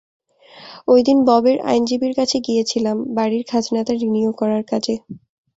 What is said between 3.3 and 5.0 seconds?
খাজনাটা renew করার কাজে।